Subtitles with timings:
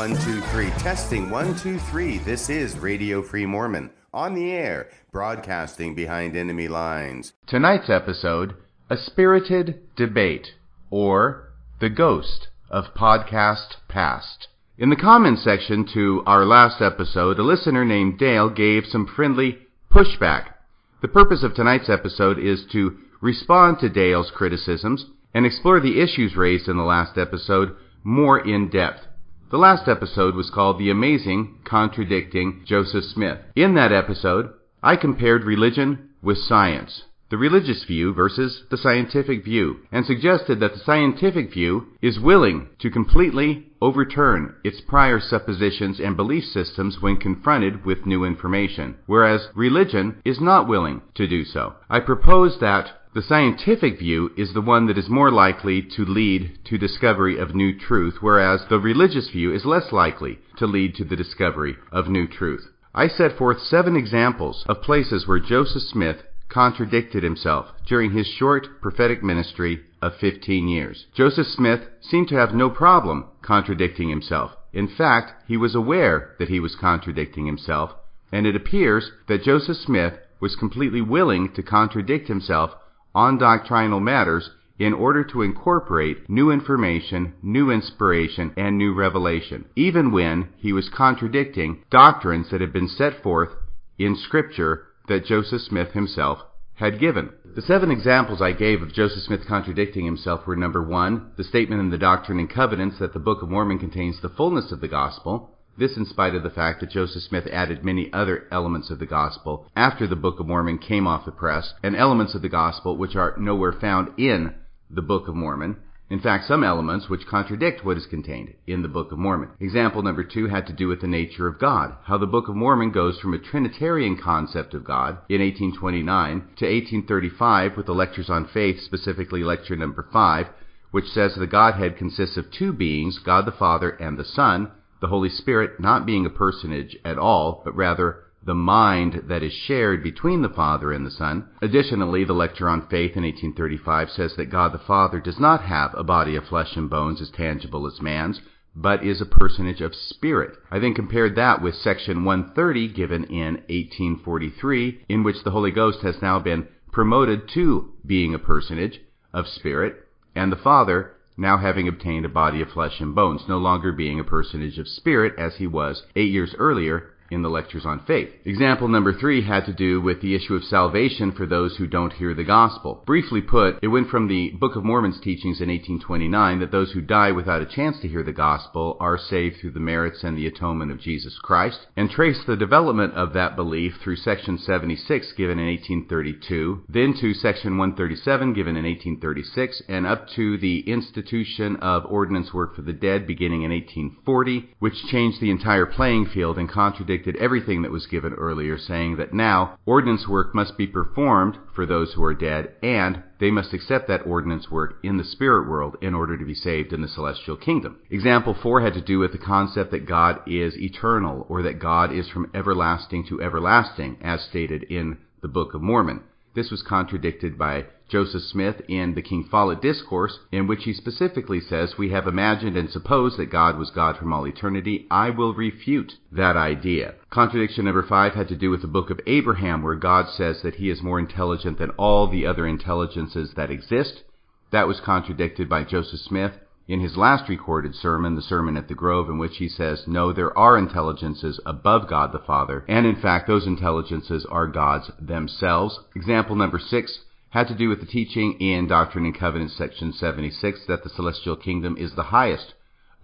[0.00, 0.70] One, two, three.
[0.78, 2.20] Testing one, two, three.
[2.20, 7.34] This is Radio Free Mormon on the air, broadcasting behind enemy lines.
[7.46, 8.54] Tonight's episode
[8.88, 10.52] A Spirited Debate,
[10.90, 11.52] or
[11.82, 14.48] The Ghost of Podcast Past.
[14.78, 19.58] In the comments section to our last episode, a listener named Dale gave some friendly
[19.92, 20.54] pushback.
[21.02, 25.04] The purpose of tonight's episode is to respond to Dale's criticisms
[25.34, 29.00] and explore the issues raised in the last episode more in depth.
[29.50, 33.38] The last episode was called The Amazing Contradicting Joseph Smith.
[33.56, 34.50] In that episode,
[34.80, 40.74] I compared religion with science, the religious view versus the scientific view, and suggested that
[40.74, 47.16] the scientific view is willing to completely overturn its prior suppositions and belief systems when
[47.16, 51.74] confronted with new information, whereas religion is not willing to do so.
[51.88, 56.56] I propose that the scientific view is the one that is more likely to lead
[56.64, 61.04] to discovery of new truth, whereas the religious view is less likely to lead to
[61.04, 62.68] the discovery of new truth.
[62.94, 68.80] I set forth seven examples of places where Joseph Smith contradicted himself during his short
[68.80, 71.06] prophetic ministry of 15 years.
[71.12, 74.52] Joseph Smith seemed to have no problem contradicting himself.
[74.72, 77.90] In fact, he was aware that he was contradicting himself,
[78.30, 82.70] and it appears that Joseph Smith was completely willing to contradict himself
[83.14, 90.10] on doctrinal matters in order to incorporate new information, new inspiration, and new revelation, even
[90.10, 93.50] when he was contradicting doctrines that had been set forth
[93.98, 96.38] in Scripture that Joseph Smith himself
[96.74, 97.28] had given.
[97.44, 101.82] The seven examples I gave of Joseph Smith contradicting himself were number one, the statement
[101.82, 104.88] in the Doctrine and Covenants that the Book of Mormon contains the fullness of the
[104.88, 108.98] gospel, this in spite of the fact that Joseph Smith added many other elements of
[108.98, 112.50] the gospel after the Book of Mormon came off the press, and elements of the
[112.50, 114.54] gospel which are nowhere found in
[114.90, 115.76] the Book of Mormon.
[116.10, 119.50] In fact, some elements which contradict what is contained in the Book of Mormon.
[119.58, 122.56] Example number two had to do with the nature of God, how the Book of
[122.56, 128.28] Mormon goes from a Trinitarian concept of God in 1829 to 1835 with the Lectures
[128.28, 130.48] on Faith, specifically lecture number five,
[130.90, 135.08] which says the Godhead consists of two beings, God the Father and the Son, the
[135.08, 140.02] Holy Spirit not being a personage at all, but rather the mind that is shared
[140.02, 141.46] between the Father and the Son.
[141.60, 145.94] Additionally, the Lecture on Faith in 1835 says that God the Father does not have
[145.94, 148.40] a body of flesh and bones as tangible as man's,
[148.74, 150.56] but is a personage of spirit.
[150.70, 156.00] I then compared that with section 130 given in 1843, in which the Holy Ghost
[156.02, 159.00] has now been promoted to being a personage
[159.32, 163.56] of spirit, and the Father now having obtained a body of flesh and bones, no
[163.56, 167.86] longer being a personage of spirit as he was eight years earlier in the lectures
[167.86, 168.28] on faith.
[168.44, 172.14] Example number three had to do with the issue of salvation for those who don't
[172.14, 173.02] hear the gospel.
[173.06, 177.00] Briefly put, it went from the Book of Mormon's teachings in 1829 that those who
[177.00, 180.46] die without a chance to hear the gospel are saved through the merits and the
[180.46, 185.58] atonement of Jesus Christ, and traced the development of that belief through section 76 given
[185.58, 192.04] in 1832, then to section 137 given in 1836, and up to the institution of
[192.06, 196.68] ordinance work for the dead beginning in 1840, which changed the entire playing field and
[196.68, 201.58] contradicted contradicted everything that was given earlier, saying that now ordinance work must be performed
[201.74, 205.68] for those who are dead, and they must accept that ordinance work in the spirit
[205.68, 207.98] world in order to be saved in the celestial kingdom.
[208.10, 212.10] Example 4 had to do with the concept that God is eternal, or that God
[212.10, 216.22] is from everlasting to everlasting, as stated in the Book of Mormon.
[216.54, 221.60] This was contradicted by Joseph Smith in the King Follett Discourse, in which he specifically
[221.60, 225.06] says, We have imagined and supposed that God was God from all eternity.
[225.10, 227.14] I will refute that idea.
[227.30, 230.74] Contradiction number five had to do with the book of Abraham, where God says that
[230.74, 234.24] he is more intelligent than all the other intelligences that exist.
[234.72, 236.54] That was contradicted by Joseph Smith
[236.88, 240.32] in his last recorded sermon, the Sermon at the Grove, in which he says, No,
[240.32, 246.00] there are intelligences above God the Father, and in fact, those intelligences are God's themselves.
[246.16, 247.20] Example number six
[247.50, 251.56] had to do with the teaching in Doctrine and Covenants, section 76, that the celestial
[251.56, 252.74] kingdom is the highest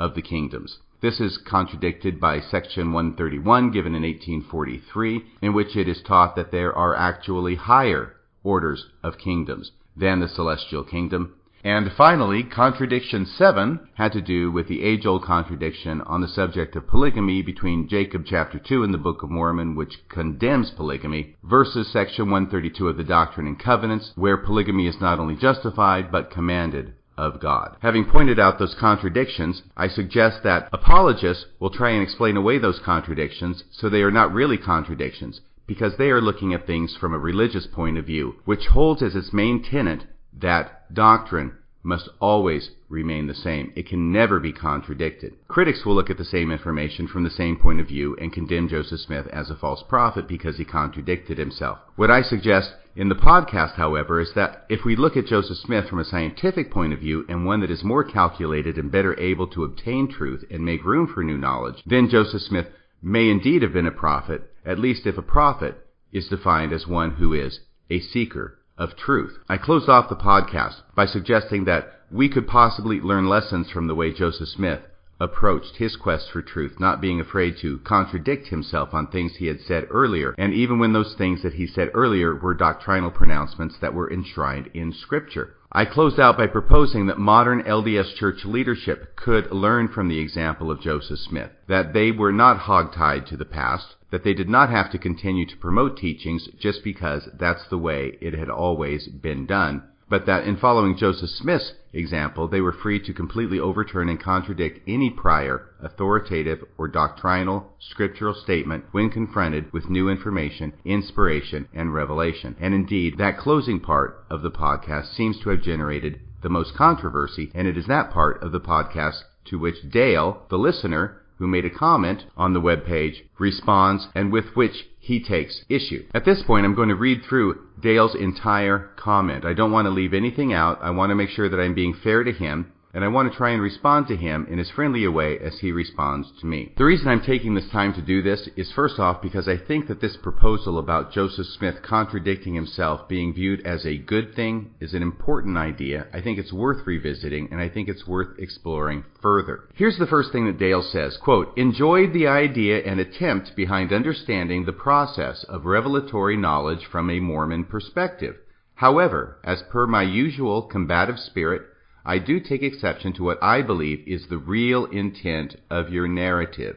[0.01, 0.79] of the kingdoms.
[1.01, 6.51] This is contradicted by section 131 given in 1843, in which it is taught that
[6.51, 11.35] there are actually higher orders of kingdoms than the celestial kingdom,
[11.67, 16.77] and finally, contradiction 7 had to do with the age old contradiction on the subject
[16.77, 21.93] of polygamy between Jacob chapter 2 in the Book of Mormon, which condemns polygamy, versus
[21.93, 26.93] section 132 of the Doctrine and Covenants, where polygamy is not only justified but commanded
[27.19, 27.77] of God.
[27.81, 32.79] Having pointed out those contradictions, I suggest that apologists will try and explain away those
[32.79, 37.19] contradictions so they are not really contradictions, because they are looking at things from a
[37.19, 40.05] religious point of view, which holds as its main tenet
[40.41, 41.53] that doctrine
[41.87, 43.73] must always remain the same.
[43.77, 45.35] It can never be contradicted.
[45.47, 48.69] Critics will look at the same information from the same point of view and condemn
[48.69, 51.79] Joseph Smith as a false prophet because he contradicted himself.
[51.95, 55.89] What I suggest in the podcast, however, is that if we look at Joseph Smith
[55.89, 59.47] from a scientific point of view and one that is more calculated and better able
[59.49, 62.67] to obtain truth and make room for new knowledge, then Joseph Smith
[63.01, 67.13] may indeed have been a prophet, at least if a prophet is defined as one
[67.13, 67.61] who is
[67.91, 69.39] a seeker of truth.
[69.49, 73.95] I closed off the podcast by suggesting that we could possibly learn lessons from the
[73.95, 74.81] way Joseph Smith
[75.19, 79.61] approached his quest for truth, not being afraid to contradict himself on things he had
[79.63, 83.95] said earlier, and even when those things that he said earlier were doctrinal pronouncements that
[83.95, 85.55] were enshrined in Scripture.
[85.73, 90.71] I closed out by proposing that modern LDS church leadership could learn from the example
[90.71, 94.71] of Joseph Smith, that they were not hogtied to the past, that they did not
[94.71, 99.47] have to continue to promote teachings just because that's the way it had always been
[99.47, 104.21] done, but that in following Joseph Smith's example, they were free to completely overturn and
[104.21, 111.93] contradict any prior authoritative or doctrinal scriptural statement when confronted with new information, inspiration, and
[111.93, 112.55] revelation.
[112.61, 117.51] And indeed, that closing part of the podcast seems to have generated the most controversy,
[117.55, 121.65] and it is that part of the podcast to which Dale, the listener, who made
[121.65, 126.05] a comment on the web page, responds and with which he takes issue.
[126.15, 129.45] At this point, I'm going to read through Dale's entire comment.
[129.45, 130.79] I don't want to leave anything out.
[130.83, 133.37] I want to make sure that I'm being fair to him and I want to
[133.37, 136.73] try and respond to him in as friendly a way as he responds to me.
[136.77, 139.89] The reason I'm taking this time to do this is first off because I think
[139.89, 144.95] that this proposal about Joseph Smith contradicting himself being viewed as a good thing is
[144.95, 146.07] an important idea.
[146.13, 149.65] I think it's worth revisiting and I think it's worth exploring further.
[149.75, 154.65] Here's the first thing that Dale says, quote, enjoyed the idea and attempt behind understanding
[154.65, 158.37] the process of revelatory knowledge from a Mormon perspective.
[158.77, 161.63] However, as per my usual combative spirit,
[162.09, 166.77] I do take exception to what I believe is the real intent of your narrative.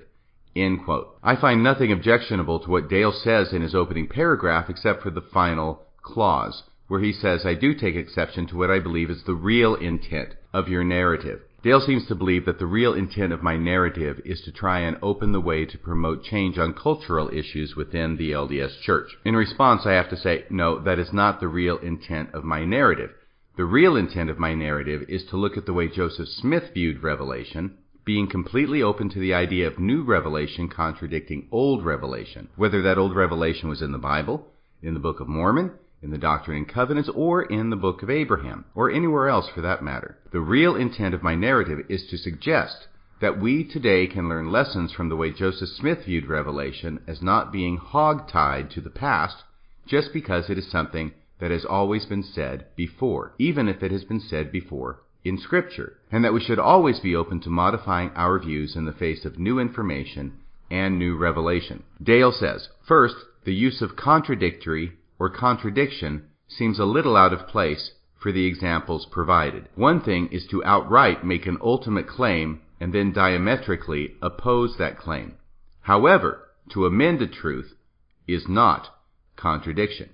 [0.58, 5.22] I find nothing objectionable to what Dale says in his opening paragraph except for the
[5.22, 9.36] final clause, where he says, I do take exception to what I believe is the
[9.36, 11.42] real intent of your narrative.
[11.62, 14.98] Dale seems to believe that the real intent of my narrative is to try and
[15.04, 19.16] open the way to promote change on cultural issues within the LDS Church.
[19.24, 22.66] In response, I have to say, no, that is not the real intent of my
[22.66, 23.12] narrative.
[23.60, 27.04] The real intent of my narrative is to look at the way Joseph Smith viewed
[27.04, 27.74] revelation,
[28.06, 33.18] being completely open to the idea of new revelation contradicting old revelation, whether that old
[33.18, 34.48] revelation was in the Bible,
[34.82, 35.72] in the Book of Mormon,
[36.02, 39.60] in the Doctrine and Covenants, or in the Book of Abraham, or anywhere else for
[39.60, 40.18] that matter.
[40.32, 42.88] The real intent of my narrative is to suggest
[43.20, 47.52] that we today can learn lessons from the way Joseph Smith viewed Revelation as not
[47.52, 49.44] being hog-tied to the past
[49.86, 54.04] just because it is something that has always been said before, even if it has
[54.04, 58.40] been said before in Scripture, and that we should always be open to modifying our
[58.40, 60.34] views in the face of new information
[60.72, 61.84] and new revelation.
[62.02, 67.92] Dale says, first, the use of contradictory or contradiction seems a little out of place
[68.22, 69.68] for the examples provided.
[69.76, 75.36] One thing is to outright make an ultimate claim and then diametrically oppose that claim.
[75.82, 77.74] However, to amend a truth
[78.28, 78.88] is not
[79.36, 80.10] contradiction.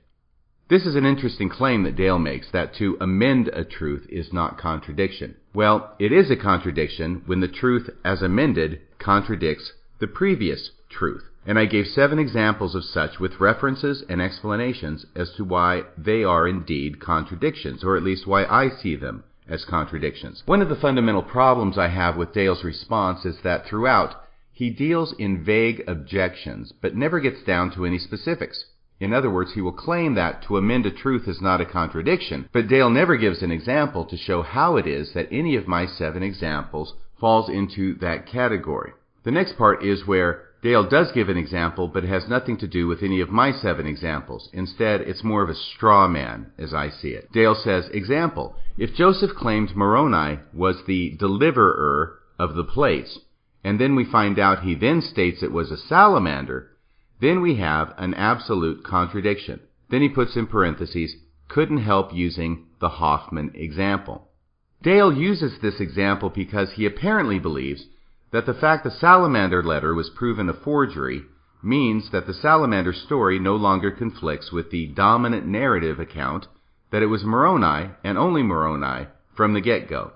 [0.68, 4.58] This is an interesting claim that Dale makes that to amend a truth is not
[4.58, 5.36] contradiction.
[5.54, 11.24] Well, it is a contradiction when the truth as amended contradicts the previous truth.
[11.46, 16.24] And I gave seven examples of such with references and explanations as to why they
[16.24, 20.42] are indeed contradictions, or at least why I see them as contradictions.
[20.48, 24.16] One of the fundamental problems I have with Dale's response is that throughout
[24.52, 28.66] he deals in vague objections, but never gets down to any specifics.
[29.00, 32.48] In other words, he will claim that to amend a truth is not a contradiction,
[32.54, 35.86] but Dale never gives an example to show how it is that any of my
[35.86, 38.94] seven examples falls into that category.
[39.24, 42.68] The next part is where Dale does give an example, but it has nothing to
[42.68, 44.50] do with any of my seven examples.
[44.54, 47.32] Instead, it's more of a straw man, as I see it.
[47.32, 53.20] Dale says, example, if Joseph claimed Moroni was the deliverer of the plates,
[53.64, 56.72] and then we find out he then states it was a salamander,
[57.22, 59.60] then we have an absolute contradiction.
[59.90, 61.16] Then he puts in parentheses,
[61.48, 64.30] couldn't help using the Hofmann example.
[64.82, 67.86] Dale uses this example because he apparently believes
[68.32, 71.24] that the fact the salamander letter was proven a forgery
[71.64, 76.48] means that the salamander story no longer conflicts with the dominant narrative account
[76.92, 80.12] that it was Moroni and only Moroni from the get-go.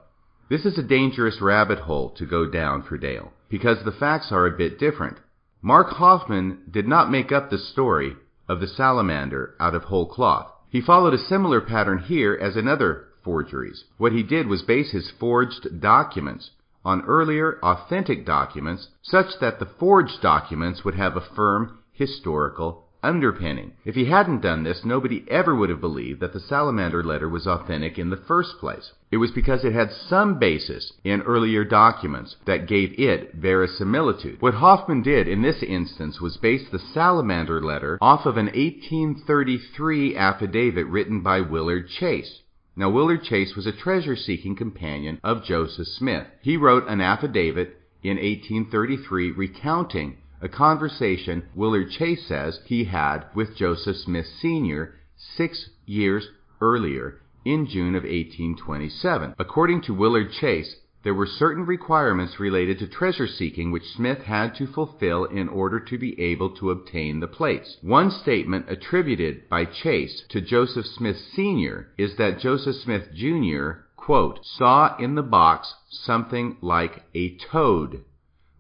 [0.50, 4.46] This is a dangerous rabbit hole to go down for Dale because the facts are
[4.46, 5.18] a bit different.
[5.62, 8.16] Mark Hofmann did not make up the story
[8.48, 10.50] of the salamander out of whole cloth.
[10.70, 13.84] He followed a similar pattern here as in other forgeries.
[13.98, 16.52] What he did was base his forged documents
[16.86, 23.72] on earlier authentic documents such that the forged documents would have a firm historical underpinning.
[23.86, 27.48] If he hadn't done this, nobody ever would have believed that the Salamander letter was
[27.48, 28.92] authentic in the first place.
[29.12, 34.42] It was because it had some basis in earlier documents that gave it verisimilitude.
[34.42, 40.16] What Hofmann did in this instance was base the Salamander letter off of an 1833
[40.16, 42.42] affidavit written by Willard Chase.
[42.76, 46.28] Now, Willard Chase was a treasure seeking companion of Joseph Smith.
[46.42, 53.58] He wrote an affidavit in 1833 recounting a conversation Willard Chase says he had with
[53.58, 54.96] Joseph Smith Sr.
[55.16, 56.30] six years
[56.62, 59.36] earlier in June of 1827.
[59.38, 64.54] According to Willard Chase, there were certain requirements related to treasure seeking which Smith had
[64.56, 67.78] to fulfill in order to be able to obtain the plates.
[67.82, 71.90] One statement attributed by Chase to Joseph Smith Sr.
[71.98, 73.84] is that Joseph Smith Jr.
[73.96, 78.04] Quote, saw in the box something like a toad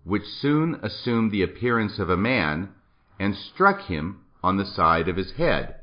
[0.03, 2.69] which soon assumed the appearance of a man,
[3.19, 5.75] and struck him on the side of his head.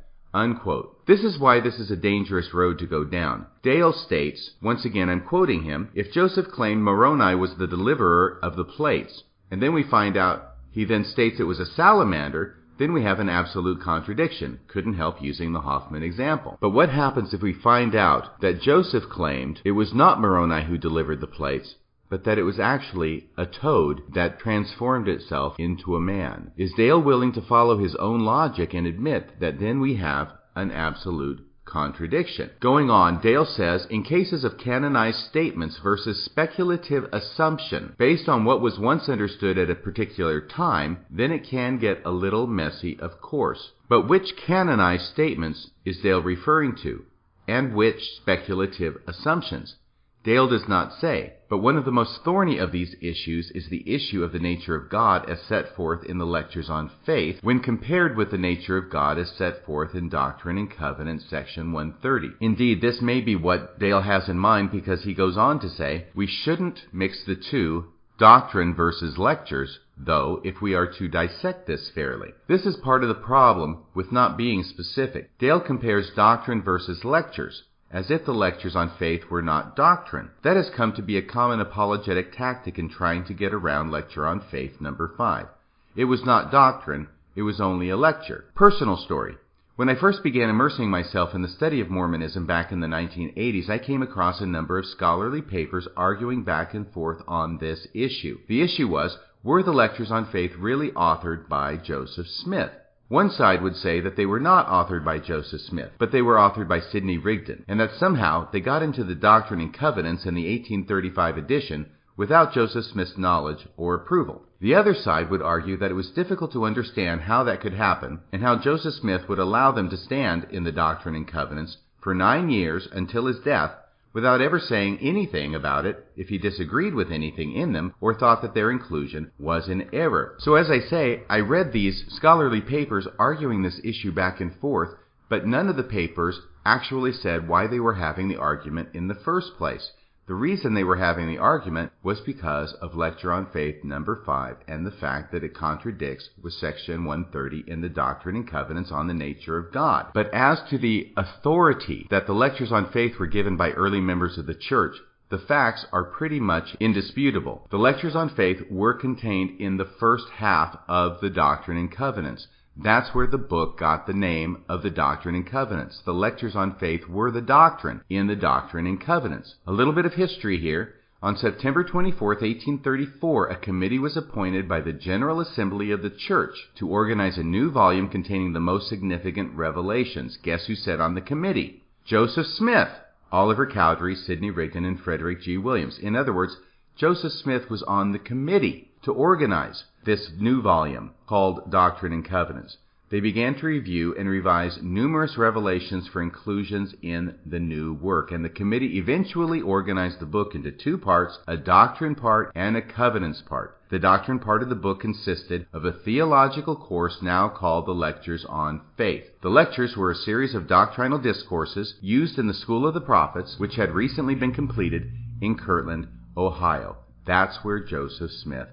[1.07, 3.47] This is why this is a dangerous road to go down.
[3.63, 8.57] Dale states, once again I'm quoting him, if Joseph claimed Moroni was the deliverer of
[8.57, 12.93] the plates, and then we find out he then states it was a salamander, then
[12.93, 14.61] we have an absolute contradiction.
[14.69, 16.59] Couldn't help using the Hofmann example.
[16.61, 20.77] But what happens if we find out that Joseph claimed it was not Moroni who
[20.77, 21.77] delivered the plates,
[22.09, 26.53] but that it was actually a toad that transformed itself into a man.
[26.57, 30.71] Is Dale willing to follow his own logic and admit that then we have an
[30.71, 32.51] absolute contradiction?
[32.61, 38.61] Going on, Dale says, in cases of canonized statements versus speculative assumption based on what
[38.61, 43.21] was once understood at a particular time, then it can get a little messy, of
[43.21, 43.73] course.
[43.89, 47.05] But which canonized statements is Dale referring to?
[47.49, 49.77] And which speculative assumptions?
[50.26, 53.88] Dale does not say, but one of the most thorny of these issues is the
[53.88, 57.61] issue of the nature of God as set forth in the Lectures on Faith when
[57.61, 62.45] compared with the nature of God as set forth in Doctrine and Covenants section 130.
[62.45, 66.06] Indeed, this may be what Dale has in mind because he goes on to say,
[66.12, 71.88] we shouldn't mix the two doctrine versus lectures, though, if we are to dissect this
[71.95, 72.30] fairly.
[72.49, 75.38] This is part of the problem with not being specific.
[75.38, 80.31] Dale compares doctrine versus lectures as if the lectures on faith were not doctrine.
[80.43, 84.26] That has come to be a common apologetic tactic in trying to get around lecture
[84.26, 85.47] on faith number 5.
[85.95, 88.45] It was not doctrine, it was only a lecture.
[88.55, 89.37] Personal story.
[89.76, 93.69] When I first began immersing myself in the study of Mormonism back in the 1980s,
[93.69, 98.38] I came across a number of scholarly papers arguing back and forth on this issue.
[98.49, 102.71] The issue was, were the lectures on faith really authored by Joseph Smith?
[103.09, 106.35] One side would say that they were not authored by Joseph Smith, but they were
[106.35, 110.35] authored by Sidney Rigdon, and that somehow they got into the Doctrine and Covenants in
[110.35, 111.87] the 1835 edition
[112.17, 114.43] without Joseph Smith's knowledge or approval.
[114.61, 118.23] The other side would argue that it was difficult to understand how that could happen,
[118.33, 122.13] and how Joseph Smith would allow them to stand in the Doctrine and Covenants for
[122.13, 123.71] nine years until his death
[124.17, 128.41] without ever saying anything about it if he disagreed with anything in them or thought
[128.41, 130.35] that their inclusion was in error.
[130.39, 134.89] So as I say, I read these scholarly papers arguing this issue back and forth,
[135.29, 139.15] but none of the papers actually said why they were having the argument in the
[139.23, 139.93] first place.
[140.26, 144.56] The reason they were having the argument was because of Lecture on Faith number 5
[144.66, 149.06] and the fact that it contradicts with section 130 in the Doctrine and Covenants on
[149.06, 150.06] the nature of God.
[150.14, 154.37] But as to the authority that the lectures on faith were given by early members
[154.37, 154.97] of the church,
[155.28, 157.68] the facts are pretty much indisputable.
[157.71, 162.49] The lectures on faith were contained in the first half of the Doctrine and Covenants.
[162.78, 166.02] That's where the book got the name of the Doctrine and Covenants.
[166.04, 169.54] The lectures on faith were the doctrine in the Doctrine and Covenants.
[169.66, 170.95] A little bit of history here.
[171.23, 176.54] On September 24, 1834, a committee was appointed by the General Assembly of the Church
[176.78, 180.37] to organize a new volume containing the most significant revelations.
[180.42, 181.83] Guess who sat on the committee?
[182.04, 182.90] Joseph Smith,
[183.33, 185.56] Oliver Cowdery, Sidney Rigdon, and Frederick G.
[185.56, 185.99] Williams.
[185.99, 186.59] In other words,
[186.95, 192.77] Joseph Smith was on the committee to organize this new volume called Doctrine and Covenants.
[193.09, 198.45] They began to review and revise numerous revelations for inclusions in the new work, and
[198.45, 203.43] the committee eventually organized the book into two parts, a doctrine part and a covenants
[203.43, 203.79] part.
[203.91, 208.45] The doctrine part of the book consisted of a theological course now called the Lectures
[208.49, 209.23] on Faith.
[209.41, 213.55] The lectures were a series of doctrinal discourses used in the School of the Prophets,
[213.59, 216.97] which had recently been completed in Kirtland, Ohio.
[217.25, 218.67] That's where Joseph Smith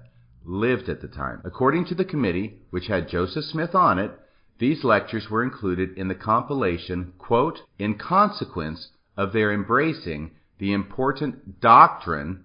[0.44, 1.40] lived at the time.
[1.44, 4.12] According to the committee, which had Joseph Smith on it,
[4.58, 11.60] these lectures were included in the compilation, quote, in consequence of their embracing the important
[11.60, 12.44] doctrine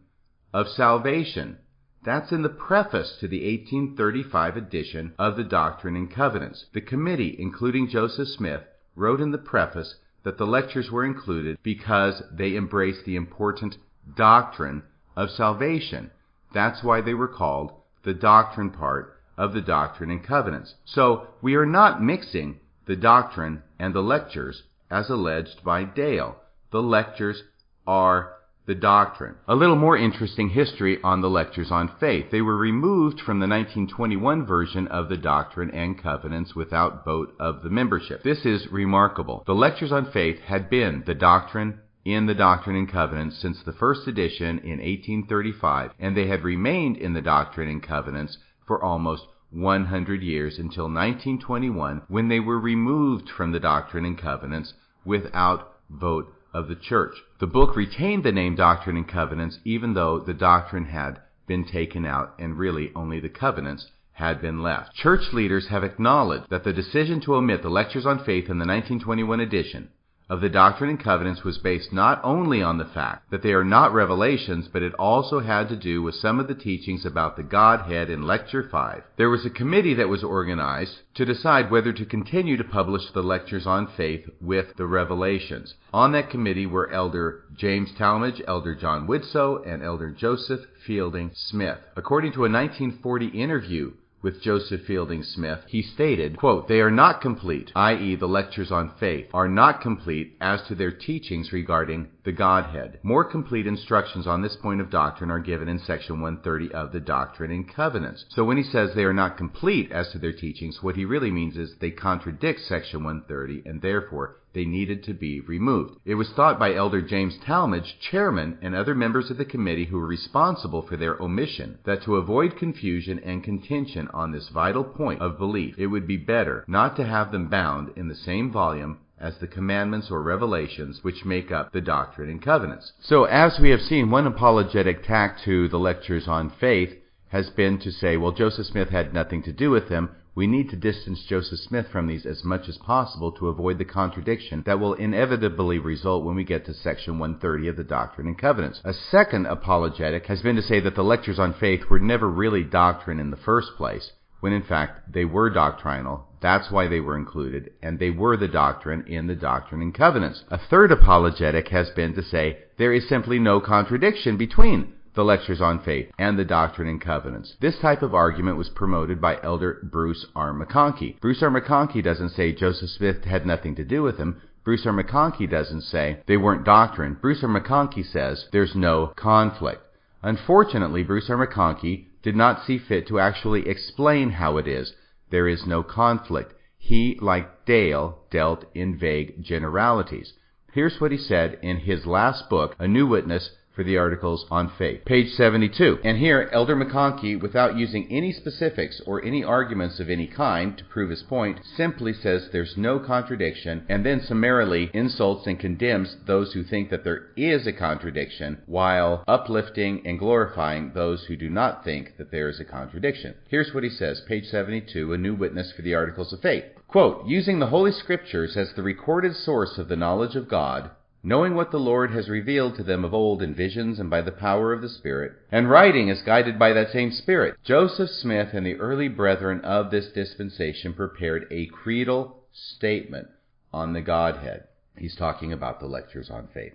[0.53, 1.57] of salvation.
[2.03, 6.65] That's in the preface to the 1835 edition of the Doctrine and Covenants.
[6.73, 8.63] The committee, including Joseph Smith,
[8.95, 13.77] wrote in the preface that the lectures were included because they embraced the important
[14.15, 14.83] doctrine
[15.15, 16.11] of salvation.
[16.53, 20.75] That's why they were called the doctrine part of the Doctrine and Covenants.
[20.85, 26.35] So we are not mixing the doctrine and the lectures as alleged by Dale.
[26.71, 27.43] The lectures
[27.87, 28.33] are
[28.65, 29.35] the doctrine.
[29.47, 32.25] A little more interesting history on the lectures on faith.
[32.31, 37.63] They were removed from the 1921 version of the Doctrine and Covenants without vote of
[37.63, 38.21] the membership.
[38.21, 39.43] This is remarkable.
[39.47, 41.79] The lectures on faith had been the doctrine
[42.13, 46.97] in the Doctrine and Covenants since the first edition in 1835, and they had remained
[46.97, 53.29] in the Doctrine and Covenants for almost 100 years until 1921 when they were removed
[53.29, 54.73] from the Doctrine and Covenants
[55.05, 57.15] without vote of the church.
[57.39, 62.05] The book retained the name Doctrine and Covenants even though the doctrine had been taken
[62.05, 64.93] out and really only the covenants had been left.
[64.95, 68.65] Church leaders have acknowledged that the decision to omit the lectures on faith in the
[68.65, 69.89] 1921 edition
[70.29, 73.63] of the Doctrine and Covenants was based not only on the fact that they are
[73.63, 77.43] not revelations, but it also had to do with some of the teachings about the
[77.43, 79.03] Godhead in Lecture 5.
[79.17, 83.23] There was a committee that was organized to decide whether to continue to publish the
[83.23, 85.73] lectures on faith with the revelations.
[85.91, 91.79] On that committee were Elder James Talmage, Elder John Widtsoe, and Elder Joseph Fielding Smith.
[91.95, 97.21] According to a 1940 interview with Joseph Fielding Smith, he stated, quote, They are not
[97.21, 102.31] complete, i.e., the lectures on faith, are not complete as to their teachings regarding the
[102.31, 102.99] Godhead.
[103.03, 106.99] More complete instructions on this point of doctrine are given in section 130 of the
[106.99, 108.25] Doctrine and Covenants.
[108.29, 111.31] So when he says they are not complete as to their teachings, what he really
[111.31, 115.99] means is they contradict section 130 and therefore they needed to be removed.
[116.05, 119.97] It was thought by Elder James Talmage, chairman, and other members of the committee who
[119.97, 125.21] were responsible for their omission, that to avoid confusion and contention on this vital point
[125.21, 128.97] of belief, it would be better not to have them bound in the same volume
[129.19, 132.93] as the commandments or revelations which make up the Doctrine and Covenants.
[133.01, 136.95] So, as we have seen, one apologetic tack to the lectures on faith
[137.29, 140.09] has been to say, well, Joseph Smith had nothing to do with them.
[140.39, 143.83] We need to distance Joseph Smith from these as much as possible to avoid the
[143.83, 148.37] contradiction that will inevitably result when we get to section 130 of the Doctrine and
[148.37, 148.79] Covenants.
[148.85, 152.63] A second apologetic has been to say that the lectures on faith were never really
[152.63, 156.29] doctrine in the first place, when in fact they were doctrinal.
[156.41, 160.45] That's why they were included, and they were the doctrine in the Doctrine and Covenants.
[160.49, 165.59] A third apologetic has been to say there is simply no contradiction between the lectures
[165.59, 167.55] on faith and the Doctrine and Covenants.
[167.59, 170.53] This type of argument was promoted by Elder Bruce R.
[170.53, 171.19] McConkie.
[171.19, 171.49] Bruce R.
[171.49, 174.41] McConkie doesn't say Joseph Smith had nothing to do with him.
[174.63, 174.93] Bruce R.
[174.93, 177.17] McConkie doesn't say they weren't doctrine.
[177.21, 177.49] Bruce R.
[177.49, 179.81] McConkie says there's no conflict.
[180.23, 181.45] Unfortunately, Bruce R.
[181.45, 184.93] McConkie did not see fit to actually explain how it is
[185.31, 186.53] there is no conflict.
[186.77, 190.31] He, like Dale, dealt in vague generalities.
[190.71, 194.69] Here's what he said in his last book, A New Witness for the articles on
[194.77, 195.05] faith.
[195.05, 195.99] Page 72.
[196.03, 200.83] And here, Elder McConkie, without using any specifics or any arguments of any kind to
[200.83, 206.51] prove his point, simply says there's no contradiction and then summarily insults and condemns those
[206.51, 211.85] who think that there is a contradiction while uplifting and glorifying those who do not
[211.85, 213.33] think that there is a contradiction.
[213.47, 216.65] Here's what he says, page 72, a new witness for the articles of faith.
[216.89, 221.53] Quote, using the Holy Scriptures as the recorded source of the knowledge of God, knowing
[221.53, 224.71] what the Lord has revealed to them of old in visions and by the power
[224.71, 227.55] of the Spirit, and writing as guided by that same Spirit.
[227.63, 233.27] Joseph Smith and the early brethren of this dispensation prepared a creedal statement
[233.73, 234.63] on the Godhead.
[234.97, 236.73] He's talking about the lectures on faith.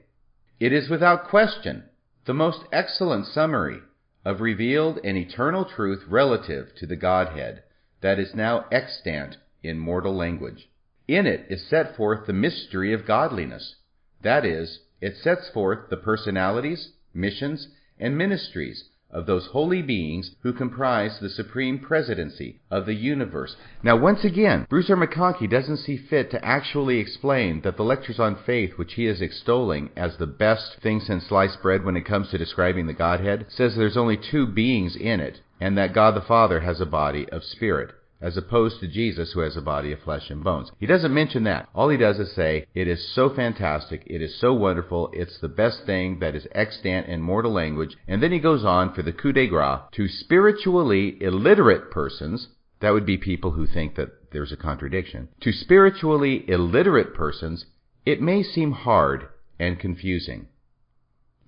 [0.61, 1.85] It is without question
[2.27, 3.81] the most excellent summary
[4.25, 7.63] of revealed and eternal truth relative to the Godhead
[8.01, 10.69] that is now extant in mortal language.
[11.09, 13.77] In it is set forth the mystery of godliness
[14.25, 20.53] that is, it sets forth the personalities, missions, and ministries of those holy beings who
[20.53, 23.55] comprise the supreme presidency of the universe.
[23.83, 24.97] Now, once again, Bruce R.
[24.97, 29.23] McConkie doesn't see fit to actually explain that the lectures on faith, which he is
[29.23, 33.47] extolling as the best thing since sliced bread when it comes to describing the Godhead,
[33.49, 37.29] says there's only two beings in it, and that God the Father has a body
[37.29, 40.73] of spirit as opposed to Jesus who has a body of flesh and bones.
[40.79, 41.69] He doesn't mention that.
[41.75, 45.49] All he does is say, it is so fantastic, it is so wonderful, it's the
[45.49, 49.13] best thing that is extant in mortal language, and then he goes on for the
[49.13, 52.49] coup de grace to spiritually illiterate persons,
[52.81, 57.67] that would be people who think that there's a contradiction, to spiritually illiterate persons,
[58.07, 60.47] it may seem hard and confusing.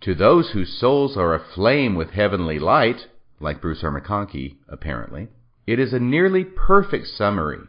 [0.03, 3.07] To those whose souls are aflame with heavenly light,
[3.41, 3.99] like Bruce R.
[3.99, 5.29] McConkie, apparently,
[5.67, 7.61] it is a nearly perfect summary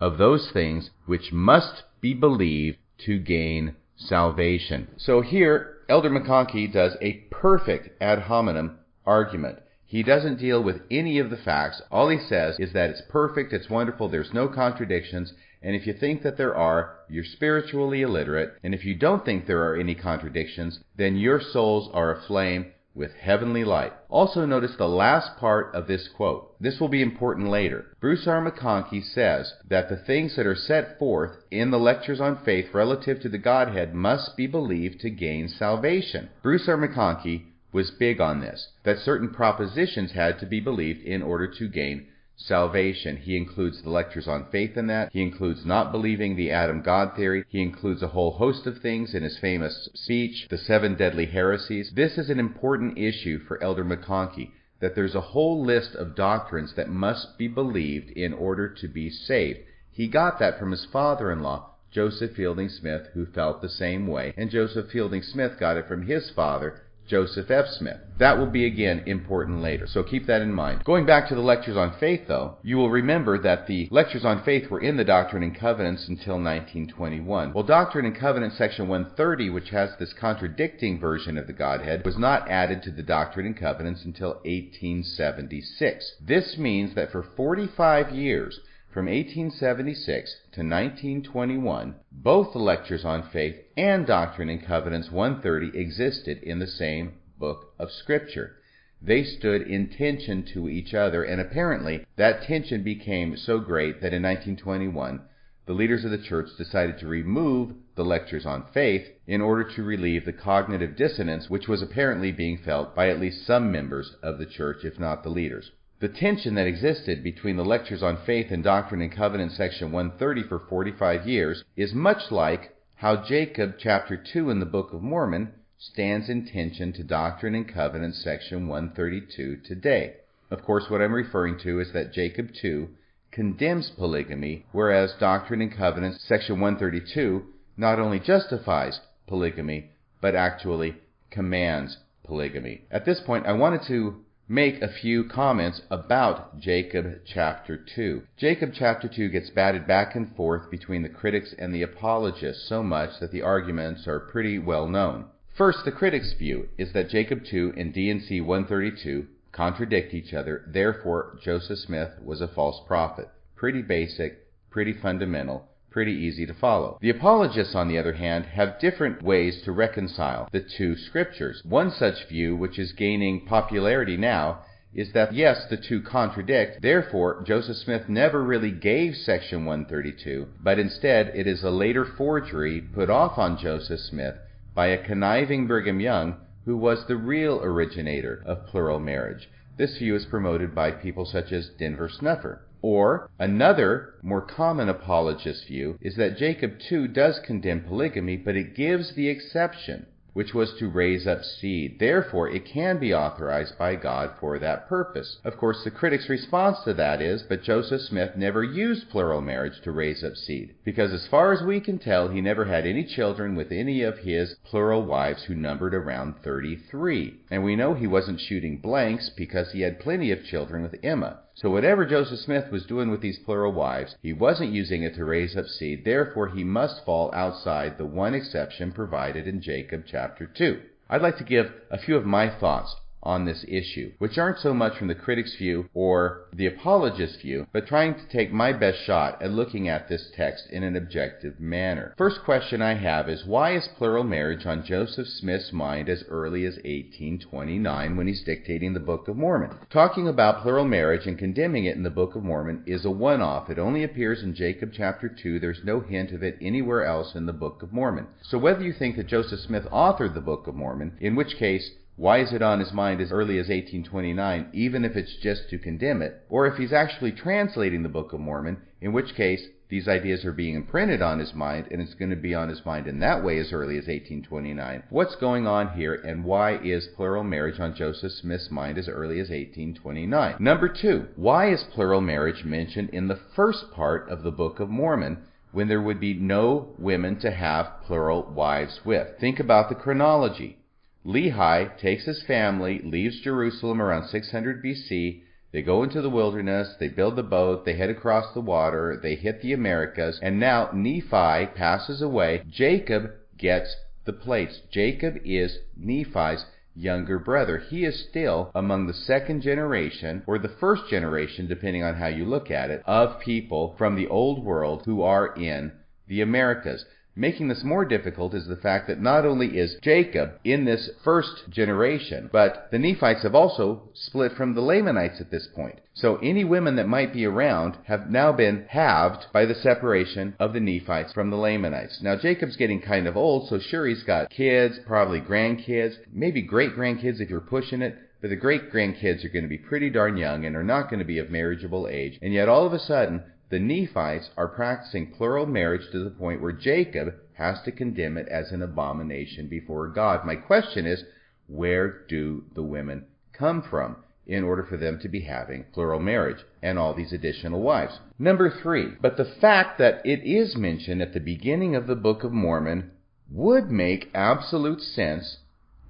[0.00, 4.88] of those things which must be believed to gain salvation.
[4.98, 9.58] So here, Elder McConkie does a perfect ad hominem argument.
[9.86, 11.80] He doesn't deal with any of the facts.
[11.90, 15.32] All he says is that it's perfect, it's wonderful, there's no contradictions,
[15.62, 19.46] and if you think that there are, you're spiritually illiterate, and if you don't think
[19.46, 22.66] there are any contradictions, then your souls are aflame
[22.98, 23.92] with heavenly light.
[24.08, 26.60] Also notice the last part of this quote.
[26.60, 27.86] This will be important later.
[28.00, 28.44] Bruce R.
[28.44, 33.20] McConkie says that the things that are set forth in the lectures on faith relative
[33.20, 36.28] to the Godhead must be believed to gain salvation.
[36.42, 36.76] Bruce R.
[36.76, 41.68] McConkie was big on this, that certain propositions had to be believed in order to
[41.68, 42.06] gain
[42.38, 43.16] salvation.
[43.16, 45.10] He includes the lectures on faith in that.
[45.12, 47.44] He includes not believing the Adam God theory.
[47.48, 51.92] He includes a whole host of things in his famous speech, The Seven Deadly Heresies.
[51.94, 56.74] This is an important issue for Elder McConkie, that there's a whole list of doctrines
[56.76, 59.60] that must be believed in order to be saved.
[59.90, 64.06] He got that from his father in law, Joseph Fielding Smith, who felt the same
[64.06, 67.66] way, and Joseph Fielding Smith got it from his father, Joseph F.
[67.68, 67.98] Smith.
[68.18, 70.84] That will be again important later, so keep that in mind.
[70.84, 74.42] Going back to the lectures on faith, though, you will remember that the lectures on
[74.42, 77.52] faith were in the Doctrine and Covenants until 1921.
[77.52, 82.18] Well, Doctrine and Covenants section 130, which has this contradicting version of the Godhead, was
[82.18, 86.16] not added to the Doctrine and Covenants until 1876.
[86.20, 93.56] This means that for 45 years, from 1876 to 1921, both the Lectures on Faith
[93.76, 98.56] and Doctrine and Covenants 130 existed in the same book of Scripture.
[99.02, 104.14] They stood in tension to each other, and apparently that tension became so great that
[104.14, 105.20] in 1921
[105.66, 109.82] the leaders of the church decided to remove the lectures on faith in order to
[109.82, 114.38] relieve the cognitive dissonance which was apparently being felt by at least some members of
[114.38, 115.72] the church, if not the leaders.
[116.00, 120.44] The tension that existed between the lectures on faith and doctrine and covenant section 130
[120.44, 125.54] for 45 years is much like how Jacob chapter 2 in the Book of Mormon
[125.76, 130.14] stands in tension to doctrine and covenant section 132 today.
[130.52, 132.90] Of course, what I'm referring to is that Jacob 2
[133.32, 137.44] condemns polygamy, whereas Doctrine and Covenants section 132
[137.76, 140.94] not only justifies polygamy, but actually
[141.32, 142.84] commands polygamy.
[142.88, 148.22] At this point, I wanted to make a few comments about Jacob chapter 2.
[148.38, 152.82] Jacob chapter 2 gets batted back and forth between the critics and the apologists so
[152.82, 155.26] much that the arguments are pretty well known.
[155.54, 161.36] First, the critics' view is that Jacob 2 and D&C 132 contradict each other, therefore
[161.42, 163.28] Joseph Smith was a false prophet.
[163.54, 166.96] Pretty basic, pretty fundamental, pretty easy to follow.
[167.00, 171.60] The apologists, on the other hand, have different ways to reconcile the two scriptures.
[171.64, 174.60] One such view, which is gaining popularity now,
[174.94, 180.78] is that yes, the two contradict, therefore Joseph Smith never really gave section 132, but
[180.78, 184.36] instead it is a later forgery put off on Joseph Smith
[184.76, 189.48] by a conniving Brigham Young who was the real originator of plural marriage.
[189.78, 192.62] This view is promoted by people such as Denver Snuffer.
[192.82, 198.74] Or another, more common apologist view is that Jacob 2 does condemn polygamy, but it
[198.74, 200.06] gives the exception
[200.38, 201.98] which was to raise up seed.
[201.98, 205.40] Therefore, it can be authorized by God for that purpose.
[205.42, 209.80] Of course, the critic's response to that is, but Joseph Smith never used plural marriage
[209.82, 213.02] to raise up seed, because as far as we can tell, he never had any
[213.02, 217.34] children with any of his plural wives who numbered around 33.
[217.50, 221.40] And we know he wasn't shooting blanks because he had plenty of children with Emma.
[221.60, 225.24] So whatever Joseph Smith was doing with these plural wives, he wasn't using it to
[225.24, 230.46] raise up seed, therefore he must fall outside the one exception provided in Jacob chapter
[230.46, 230.80] 2.
[231.10, 232.94] I'd like to give a few of my thoughts
[233.28, 237.66] on this issue, which aren't so much from the critic's view or the apologist's view,
[237.74, 241.60] but trying to take my best shot at looking at this text in an objective
[241.60, 242.14] manner.
[242.16, 246.64] First question I have is why is plural marriage on Joseph Smith's mind as early
[246.64, 249.76] as 1829 when he's dictating the Book of Mormon?
[249.90, 253.42] Talking about plural marriage and condemning it in the Book of Mormon is a one
[253.42, 253.68] off.
[253.68, 255.60] It only appears in Jacob chapter 2.
[255.60, 258.28] There's no hint of it anywhere else in the Book of Mormon.
[258.40, 261.90] So whether you think that Joseph Smith authored the Book of Mormon, in which case
[262.18, 265.78] why is it on his mind as early as 1829, even if it's just to
[265.78, 266.42] condemn it?
[266.48, 270.52] Or if he's actually translating the Book of Mormon, in which case these ideas are
[270.52, 273.44] being imprinted on his mind and it's going to be on his mind in that
[273.44, 275.04] way as early as 1829.
[275.10, 279.38] What's going on here and why is plural marriage on Joseph Smith's mind as early
[279.38, 280.56] as 1829?
[280.58, 284.90] Number two, why is plural marriage mentioned in the first part of the Book of
[284.90, 285.38] Mormon
[285.70, 289.38] when there would be no women to have plural wives with.
[289.38, 290.78] Think about the chronology.
[291.26, 295.42] Lehi takes his family, leaves Jerusalem around 600 BC.
[295.72, 299.34] They go into the wilderness, they build the boat, they head across the water, they
[299.34, 302.62] hit the Americas, and now Nephi passes away.
[302.70, 304.80] Jacob gets the plates.
[304.90, 307.78] Jacob is Nephi's younger brother.
[307.78, 312.44] He is still among the second generation, or the first generation, depending on how you
[312.44, 315.92] look at it, of people from the old world who are in
[316.26, 317.04] the Americas.
[317.38, 321.70] Making this more difficult is the fact that not only is Jacob in this first
[321.70, 326.00] generation, but the Nephites have also split from the Lamanites at this point.
[326.14, 330.72] So any women that might be around have now been halved by the separation of
[330.72, 332.20] the Nephites from the Lamanites.
[332.20, 336.96] Now Jacob's getting kind of old, so sure he's got kids, probably grandkids, maybe great
[336.96, 340.36] grandkids if you're pushing it, but the great grandkids are going to be pretty darn
[340.36, 342.36] young and are not going to be of marriageable age.
[342.42, 346.62] And yet all of a sudden, the Nephites are practicing plural marriage to the point
[346.62, 350.44] where Jacob has to condemn it as an abomination before God.
[350.44, 351.24] My question is,
[351.66, 356.64] where do the women come from in order for them to be having plural marriage
[356.82, 358.20] and all these additional wives?
[358.38, 362.44] Number three, but the fact that it is mentioned at the beginning of the Book
[362.44, 363.10] of Mormon
[363.50, 365.58] would make absolute sense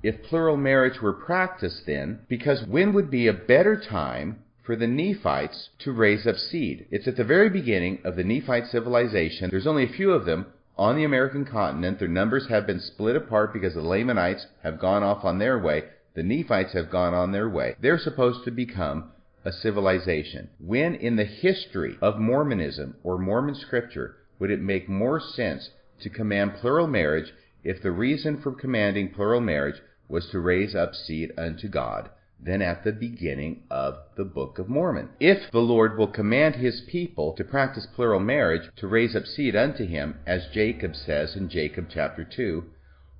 [0.02, 4.38] if plural marriage were practiced then, because when would be a better time
[4.68, 6.86] for the Nephites to raise up seed.
[6.90, 9.48] It's at the very beginning of the Nephite civilization.
[9.48, 10.44] There's only a few of them
[10.76, 11.98] on the American continent.
[11.98, 15.84] Their numbers have been split apart because the Lamanites have gone off on their way.
[16.12, 17.76] The Nephites have gone on their way.
[17.80, 19.10] They're supposed to become
[19.42, 20.50] a civilization.
[20.60, 25.70] When in the history of Mormonism or Mormon scripture would it make more sense
[26.02, 27.32] to command plural marriage
[27.64, 32.10] if the reason for commanding plural marriage was to raise up seed unto God?
[32.40, 35.08] Than at the beginning of the Book of Mormon.
[35.18, 39.56] If the Lord will command his people to practice plural marriage, to raise up seed
[39.56, 42.64] unto him, as Jacob says in Jacob chapter 2,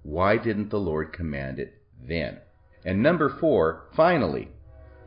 [0.03, 1.75] why didn't the Lord command it
[2.07, 2.39] then?
[2.85, 4.49] And number four, finally,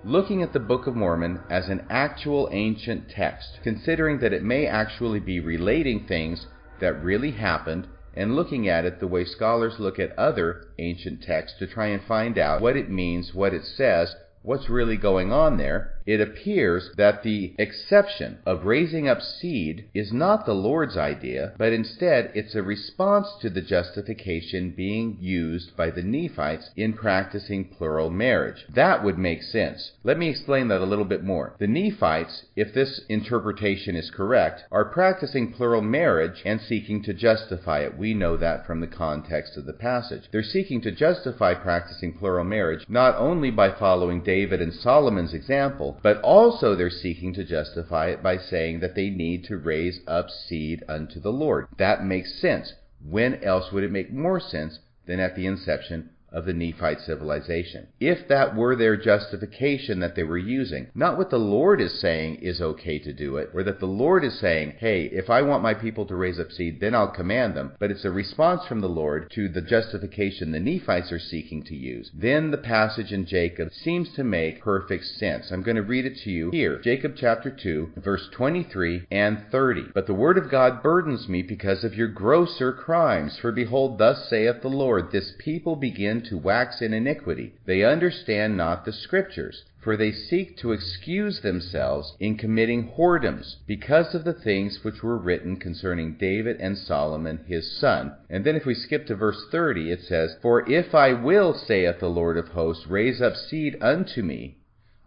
[0.04, 4.68] looking at the Book of Mormon as an actual ancient text, considering that it may
[4.68, 6.48] actually be relating things
[6.80, 11.58] that really happened and looking at it the way scholars look at other ancient texts
[11.60, 15.58] to try and find out what it means, what it says, what's really going on
[15.58, 21.54] there, it appears that the exception of raising up seed is not the Lord's idea,
[21.58, 27.66] but instead it's a response to the justification being used by the Nephites in practicing
[27.66, 28.66] plural marriage.
[28.74, 29.92] That would make sense.
[30.04, 31.56] Let me explain that a little bit more.
[31.60, 37.80] The Nephites, if this interpretation is correct, are practicing plural marriage and seeking to justify
[37.80, 37.98] it.
[37.98, 40.24] We know that from the context of the passage.
[40.32, 45.91] They're seeking to justify practicing plural marriage not only by following David and Solomon's example,
[46.02, 50.30] but also they're seeking to justify it by saying that they need to raise up
[50.30, 51.68] seed unto the Lord.
[51.78, 52.74] That makes sense.
[53.04, 57.88] When else would it make more sense than at the inception of the Nephite civilization.
[58.00, 62.36] If that were their justification that they were using, not what the Lord is saying
[62.36, 65.64] is okay to do it, or that the Lord is saying, hey, if I want
[65.64, 68.82] my people to raise up seed, then I'll command them, but it's a response from
[68.82, 73.26] the Lord to the justification the Nephites are seeking to use, then the passage in
[73.26, 75.52] Jacob seems to make perfect sense.
[75.52, 76.80] I'm going to read it to you here.
[76.82, 79.88] Jacob chapter 2, verse 23 and 30.
[79.94, 83.38] But the word of God burdens me because of your grosser crimes.
[83.42, 87.54] For behold, thus saith the Lord, this people begin to wax in iniquity.
[87.66, 94.14] They understand not the Scriptures, for they seek to excuse themselves in committing whoredoms, because
[94.14, 98.14] of the things which were written concerning David and Solomon his son.
[98.30, 102.00] And then if we skip to verse 30, it says, For if I will, saith
[102.00, 104.58] the Lord of hosts, raise up seed unto me,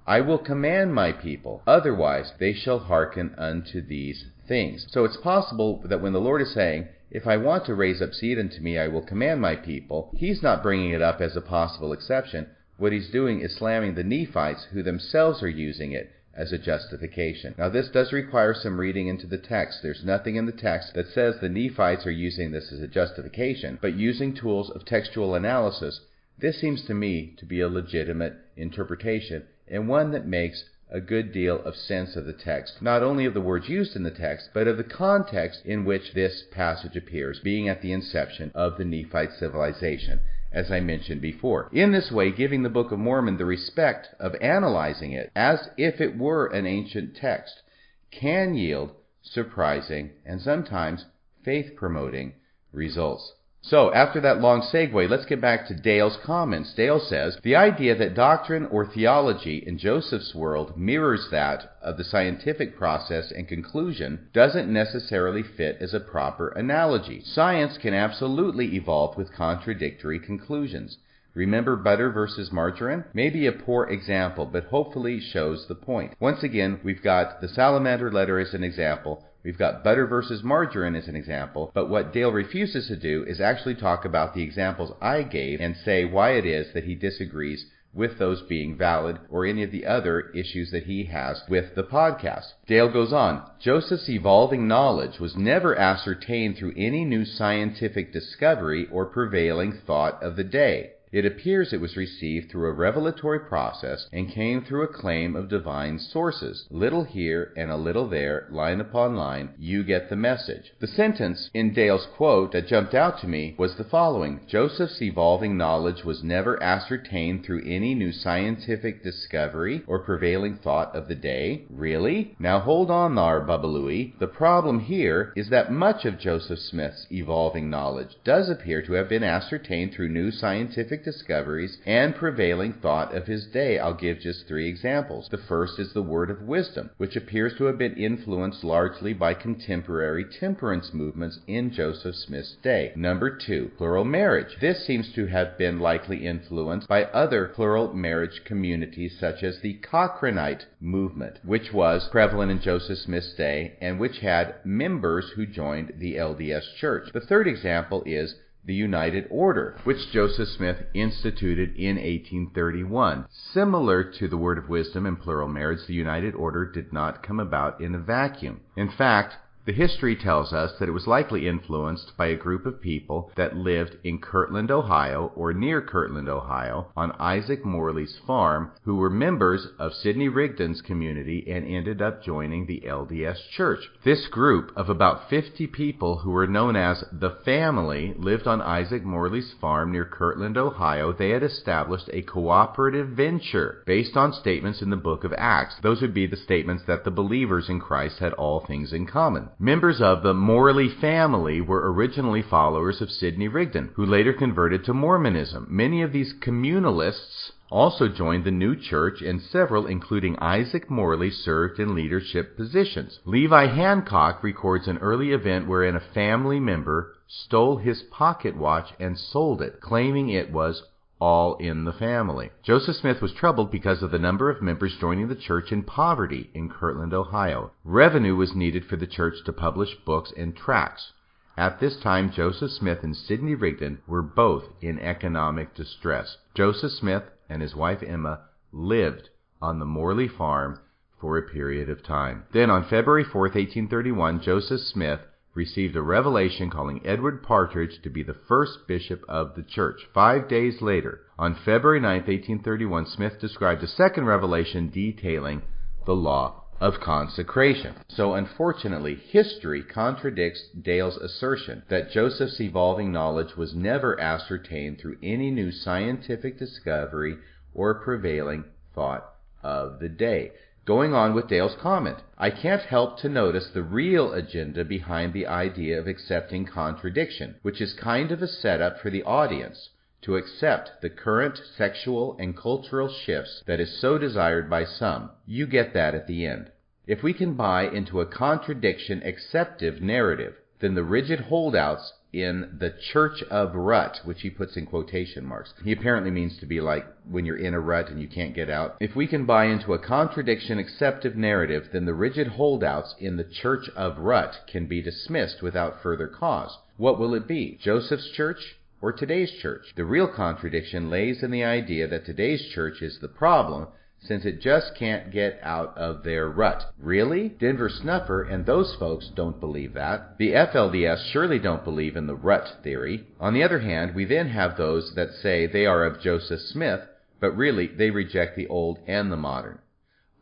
[0.06, 4.86] I will command my people, otherwise they shall hearken unto these things.
[4.90, 8.12] So it's possible that when the Lord is saying, if I want to raise up
[8.12, 10.12] seed unto me, I will command my people.
[10.14, 12.48] He's not bringing it up as a possible exception.
[12.76, 17.54] What he's doing is slamming the Nephites, who themselves are using it as a justification.
[17.56, 19.78] Now, this does require some reading into the text.
[19.82, 23.78] There's nothing in the text that says the Nephites are using this as a justification,
[23.80, 26.00] but using tools of textual analysis,
[26.36, 31.33] this seems to me to be a legitimate interpretation and one that makes a good
[31.33, 34.50] deal of sense of the text, not only of the words used in the text,
[34.53, 38.85] but of the context in which this passage appears, being at the inception of the
[38.85, 40.20] Nephite civilization,
[40.53, 41.68] as I mentioned before.
[41.72, 46.00] In this way, giving the Book of Mormon the respect of analyzing it as if
[46.00, 47.62] it were an ancient text
[48.11, 51.07] can yield surprising and sometimes
[51.44, 52.35] faith promoting
[52.72, 53.35] results.
[53.66, 56.74] So, after that long segue, let's get back to Dale's comments.
[56.74, 62.05] Dale says the idea that doctrine or theology in Joseph's world mirrors that of the
[62.05, 67.22] scientific process and conclusion doesn't necessarily fit as a proper analogy.
[67.24, 70.98] Science can absolutely evolve with contradictory conclusions.
[71.33, 73.05] Remember butter versus margarine?
[73.14, 76.12] Maybe a poor example, but hopefully shows the point.
[76.20, 79.24] Once again, we've got the salamander letter as an example.
[79.44, 83.42] We've got butter versus margarine as an example, but what Dale refuses to do is
[83.42, 87.66] actually talk about the examples I gave and say why it is that he disagrees
[87.92, 91.85] with those being valid or any of the other issues that he has with the
[91.85, 92.54] podcast.
[92.66, 99.04] Dale goes on, Joseph's evolving knowledge was never ascertained through any new scientific discovery or
[99.04, 100.92] prevailing thought of the day.
[101.14, 105.48] It appears it was received through a revelatory process and came through a claim of
[105.48, 106.66] divine sources.
[106.72, 110.72] Little here and a little there, line upon line, you get the message.
[110.81, 115.57] The sentence in Dale's quote that jumped out to me was the following Joseph's evolving
[115.57, 121.64] knowledge was never ascertained through any new scientific discovery or prevailing thought of the day.
[121.70, 122.35] Really?
[122.40, 124.18] Now hold on thar, Baba Looey.
[124.18, 129.09] The problem here is that much of Joseph Smith's evolving knowledge does appear to have
[129.09, 133.78] been ascertained through new scientific discoveries and prevailing thought of his day.
[133.78, 135.28] I'll give just three examples.
[135.30, 139.34] The first is the word of wisdom, which appears to have been influenced largely by
[139.34, 142.92] contemporary temperance movements in Joseph Smith's day.
[142.96, 144.56] Number two, plural marriage.
[144.60, 149.74] This seems to have been likely influenced by other plural marriage communities such as the
[149.74, 155.92] Cochranite movement, which was prevalent in Joseph Smith's day and which had members who joined
[155.98, 157.10] the LDS Church.
[157.12, 158.34] The third example is
[158.66, 163.27] the United Order, which Joseph Smith instituted in 1831.
[163.53, 167.40] Similar to the Word of Wisdom and plural marriage, the United Order did not come
[167.40, 168.61] about in a vacuum.
[168.77, 172.83] In fact, the history tells us that it was likely influenced by a group of
[172.83, 178.96] people that lived in Kirtland, Ohio, or near Kirtland, Ohio, on Isaac Morley's farm, who
[178.96, 183.81] were members of Sidney Rigdon's community and ended up joining the LDS Church.
[184.05, 189.03] This group of about 50 people who were known as the family lived on Isaac
[189.03, 191.12] Morley's farm near Kirtland, Ohio.
[191.12, 195.77] They had established a cooperative venture based on statements in the book of Acts.
[195.83, 199.48] Those would be the statements that the believers in Christ had all things in common.
[199.60, 204.92] Members of the Morley family were originally followers of Sidney Rigdon, who later converted to
[204.92, 205.68] Mormonism.
[205.70, 211.78] Many of these communalists also joined the new church, and several, including Isaac Morley, served
[211.78, 213.20] in leadership positions.
[213.24, 219.16] Levi Hancock records an early event wherein a family member stole his pocket watch and
[219.16, 220.82] sold it, claiming it was
[221.20, 222.50] all in the family.
[222.62, 226.50] Joseph Smith was troubled because of the number of members joining the church in poverty
[226.55, 227.72] in Kirtland, Ohio.
[227.85, 231.12] Revenue was needed for the church to publish books and tracts.
[231.57, 236.37] At this time, Joseph Smith and Sidney Rigdon were both in economic distress.
[236.55, 238.40] Joseph Smith and his wife Emma
[238.72, 239.29] lived
[239.62, 240.81] on the Morley farm
[241.20, 242.44] for a period of time.
[242.53, 245.20] Then, on February 4, 1831, Joseph Smith
[245.54, 250.00] received a revelation calling Edward Partridge to be the first bishop of the church.
[250.12, 255.62] Five days later, on February 9, 1831, Smith described a second revelation detailing
[256.06, 257.94] the law of consecration.
[258.08, 265.50] So, unfortunately, history contradicts Dale's assertion that Joseph's evolving knowledge was never ascertained through any
[265.50, 267.38] new scientific discovery
[267.72, 268.64] or prevailing
[268.94, 269.24] thought
[269.62, 270.52] of the day.
[270.87, 275.47] Going on with Dale's comment, I can't help to notice the real agenda behind the
[275.47, 279.88] idea of accepting contradiction, which is kind of a setup for the audience
[280.20, 285.31] to accept the current sexual and cultural shifts that is so desired by some.
[285.47, 286.70] You get that at the end.
[287.07, 292.92] If we can buy into a contradiction acceptive narrative, then the rigid holdouts in the
[293.12, 295.73] Church of Rut, which he puts in quotation marks.
[295.85, 298.68] He apparently means to be like when you're in a rut and you can't get
[298.68, 298.97] out.
[299.01, 303.44] If we can buy into a contradiction acceptive narrative, then the rigid holdouts in the
[303.44, 306.76] Church of Rut can be dismissed without further cause.
[306.97, 307.78] What will it be?
[307.80, 308.76] Joseph's church?
[309.01, 309.93] Or today's church?
[309.97, 313.89] The real contradiction lays in the idea that today's church is the problem
[314.27, 316.83] since it just can't get out of their rut.
[316.99, 317.51] Really?
[317.51, 320.39] Denver Snuffer and those folks don't believe that.
[320.39, 323.27] The FLDS surely don't believe in the rut theory.
[323.39, 327.01] On the other hand, we then have those that say they are of Joseph Smith,
[327.39, 329.79] but really they reject the old and the modern.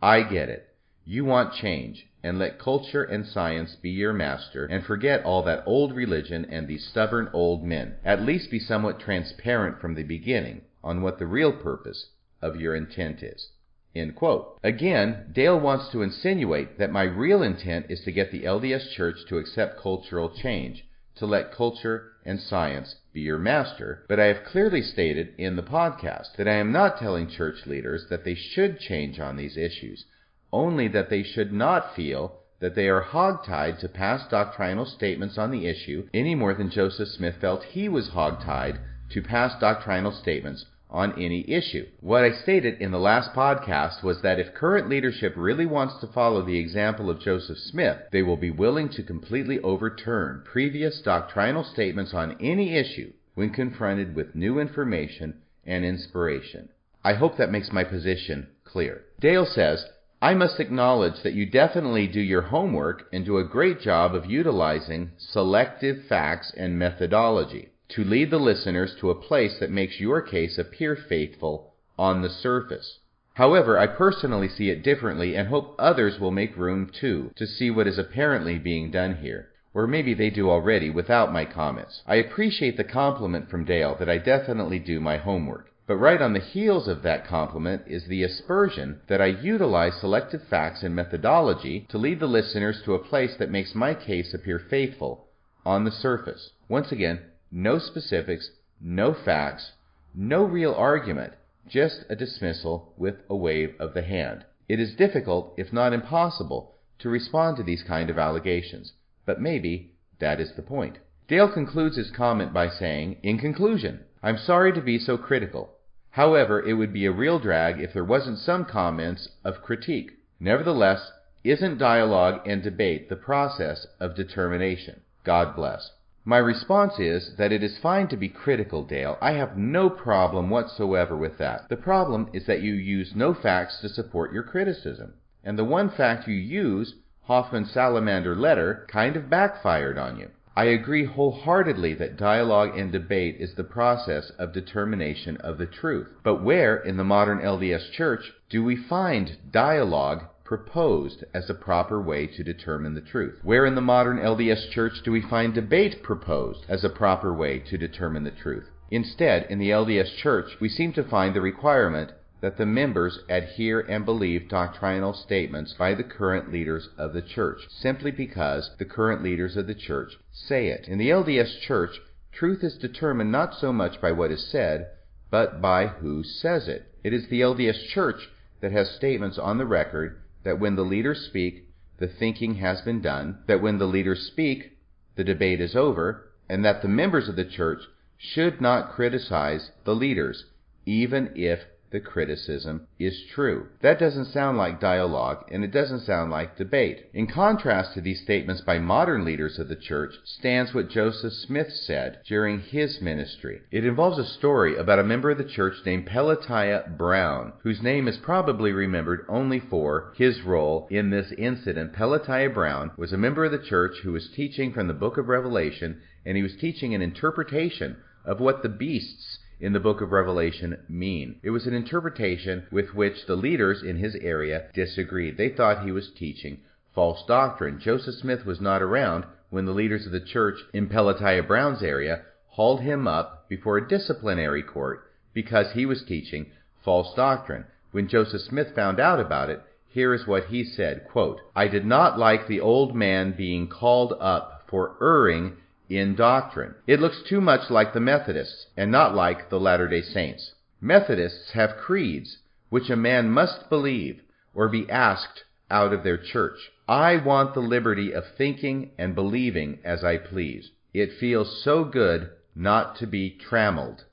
[0.01, 0.69] I get it.
[1.05, 5.65] You want change, and let culture and science be your master, and forget all that
[5.67, 7.97] old religion and these stubborn old men.
[8.05, 12.11] At least be somewhat transparent from the beginning on what the real purpose
[12.41, 13.49] of your intent is.
[13.95, 19.19] Again, Dale wants to insinuate that my real intent is to get the LDS Church
[19.29, 20.87] to accept cultural change,
[21.17, 25.63] to let culture and science be your master, but I have clearly stated in the
[25.63, 30.07] podcast that I am not telling church leaders that they should change on these issues,
[30.53, 35.51] only that they should not feel that they are hogtied to past doctrinal statements on
[35.51, 38.79] the issue any more than Joseph Smith felt he was hogtied
[39.11, 41.87] to past doctrinal statements on any issue.
[42.01, 46.07] What I stated in the last podcast was that if current leadership really wants to
[46.13, 51.65] follow the example of Joseph Smith, they will be willing to completely overturn previous doctrinal
[51.65, 56.69] statements on any issue when confronted with new information and inspiration.
[57.03, 59.03] I hope that makes my position clear.
[59.19, 59.87] Dale says,
[60.21, 64.31] I must acknowledge that you definitely do your homework and do a great job of
[64.31, 70.21] utilizing selective facts and methodology to lead the listeners to a place that makes your
[70.21, 72.99] case appear faithful on the surface.
[73.35, 77.71] However, I personally see it differently and hope others will make room too to see
[77.71, 79.49] what is apparently being done here.
[79.75, 82.03] Or maybe they do already without my comments.
[82.07, 85.71] I appreciate the compliment from Dale that I definitely do my homework.
[85.87, 90.43] But right on the heels of that compliment is the aspersion that I utilize selective
[90.45, 94.59] facts and methodology to lead the listeners to a place that makes my case appear
[94.59, 95.27] faithful
[95.65, 96.51] on the surface.
[96.69, 97.21] Once again,
[97.53, 98.51] no specifics,
[98.81, 99.73] no facts,
[100.15, 101.35] no real argument,
[101.69, 104.45] just a dismissal with a wave of the hand.
[104.69, 108.95] It is difficult, if not impossible, to respond to these kind of allegations,
[109.27, 110.99] but maybe that is the point.
[111.29, 115.77] Dale concludes his comment by saying, In conclusion, I'm sorry to be so critical.
[116.11, 120.13] However, it would be a real drag if there wasn't some comments of critique.
[120.41, 121.11] Nevertheless,
[121.45, 125.01] isn't dialogue and debate the process of determination?
[125.25, 125.91] God bless.
[126.25, 129.19] My response is that it is fine to be critical, Dale.
[129.21, 131.69] I have no problem whatsoever with that.
[131.69, 135.15] The problem is that you use no facts to support your criticism.
[135.43, 140.29] And the one fact you use, Hofmann's salamander letter, kind of backfired on you.
[140.55, 146.09] I agree wholeheartedly that dialogue and debate is the process of determination of the truth.
[146.23, 151.99] But where, in the modern LDS Church, do we find dialogue proposed as a proper
[151.99, 153.39] way to determine the truth.
[153.43, 157.61] Where in the modern LDS Church do we find debate proposed as a proper way
[157.61, 158.67] to determine the truth?
[158.91, 163.81] Instead, in the LDS Church, we seem to find the requirement that the members adhere
[163.81, 169.23] and believe doctrinal statements by the current leaders of the church, simply because the current
[169.23, 170.87] leaders of the church say it.
[170.87, 171.99] In the LDS Church,
[172.31, 174.89] truth is determined not so much by what is said,
[175.31, 176.93] but by who says it.
[177.03, 178.29] It is the LDS Church
[178.61, 181.69] that has statements on the record that when the leaders speak,
[181.99, 184.77] the thinking has been done, that when the leaders speak,
[185.17, 187.83] the debate is over, and that the members of the church
[188.17, 190.47] should not criticize the leaders,
[190.87, 191.61] even if
[191.93, 193.69] the criticism is true.
[193.83, 197.11] That doesn't sound like dialogue, and it doesn't sound like debate.
[197.13, 201.71] In contrast to these statements by modern leaders of the church stands what Joseph Smith
[201.71, 203.61] said during his ministry.
[203.71, 208.09] It involves a story about a member of the church named Pelatiah Brown, whose name
[208.09, 211.93] is probably remembered only for his role in this incident.
[211.93, 215.29] Pelatiah Brown was a member of the church who was teaching from the book of
[215.29, 220.11] Revelation, and he was teaching an interpretation of what the beasts in the book of
[220.11, 221.39] Revelation mean.
[221.45, 225.37] It was an interpretation with which the leaders in his area disagreed.
[225.37, 226.59] They thought he was teaching
[226.93, 227.79] false doctrine.
[227.81, 232.23] Joseph Smith was not around when the leaders of the church in Pelatiah Brown's area
[232.49, 236.47] hauled him up before a disciplinary court because he was teaching
[236.85, 237.65] false doctrine.
[237.93, 241.87] When Joseph Smith found out about it, here is what he said, quote, I did
[241.87, 245.59] not like the old man being called up for erring
[245.99, 246.75] in doctrine.
[246.87, 250.55] It looks too much like the Methodists and not like the Latter day Saints.
[250.81, 252.39] Methodists have creeds
[252.71, 254.23] which a man must believe
[254.55, 256.59] or be asked out of their church.
[256.89, 260.71] I want the liberty of thinking and believing as I please.
[260.95, 264.05] It feels so good not to be trammeled.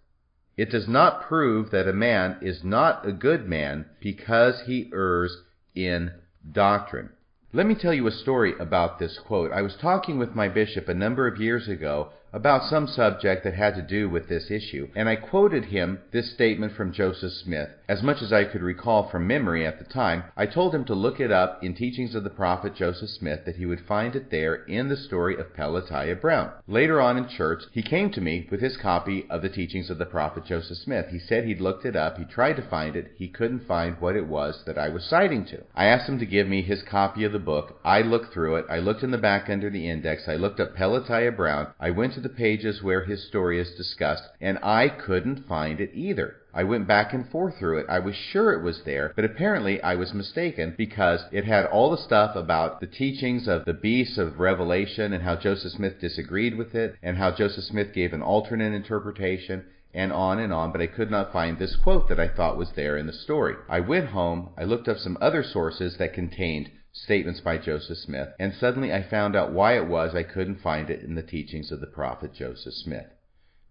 [0.57, 5.43] It does not prove that a man is not a good man because he errs
[5.73, 6.11] in
[6.51, 7.09] doctrine.
[7.51, 9.51] Let me tell you a story about this quote.
[9.51, 13.55] I was talking with my bishop a number of years ago about some subject that
[13.55, 17.69] had to do with this issue, and I quoted him this statement from Joseph Smith.
[17.89, 20.93] As much as I could recall from memory at the time, I told him to
[20.93, 24.29] look it up in Teachings of the Prophet Joseph Smith, that he would find it
[24.29, 26.51] there in the story of Pelatiah Brown.
[26.67, 29.97] Later on in church, he came to me with his copy of the Teachings of
[29.97, 31.07] the Prophet Joseph Smith.
[31.09, 34.15] He said he'd looked it up, he tried to find it, he couldn't find what
[34.15, 35.63] it was that I was citing to.
[35.73, 37.79] I asked him to give me his copy of the book.
[37.83, 40.75] I looked through it, I looked in the back under the index, I looked up
[40.75, 45.47] Pelatiah Brown, I went to the pages where his story is discussed, and I couldn't
[45.47, 46.35] find it either.
[46.59, 47.85] I went back and forth through it.
[47.87, 51.89] I was sure it was there, but apparently I was mistaken because it had all
[51.89, 56.57] the stuff about the teachings of the beasts of Revelation and how Joseph Smith disagreed
[56.57, 60.81] with it and how Joseph Smith gave an alternate interpretation and on and on, but
[60.81, 63.55] I could not find this quote that I thought was there in the story.
[63.69, 68.33] I went home, I looked up some other sources that contained statements by Joseph Smith,
[68.37, 71.71] and suddenly I found out why it was I couldn't find it in the teachings
[71.71, 73.07] of the prophet Joseph Smith.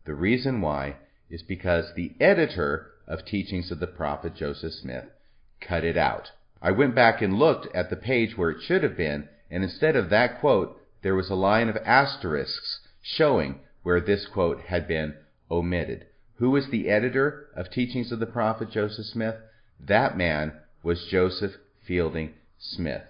[0.07, 0.97] The reason why
[1.31, 5.07] is because the editor of Teachings of the Prophet Joseph Smith
[5.61, 6.31] cut it out.
[6.61, 9.97] I went back and looked at the page where it should have been, and instead
[9.97, 15.15] of that quote, there was a line of asterisks showing where this quote had been
[15.51, 16.07] omitted.
[16.37, 19.37] Who was the editor of Teachings of the Prophet Joseph Smith?
[19.81, 20.53] That man
[20.83, 21.53] was Joseph
[21.87, 23.03] Fielding Smith.